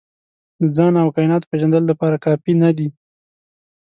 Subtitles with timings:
[0.61, 2.87] د ځان او کایناتو پېژندلو لپاره کافي نه دي.